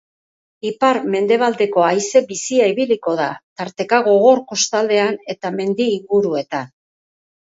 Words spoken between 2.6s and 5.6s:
ibiliko da, tarteka gogor kostaldean eta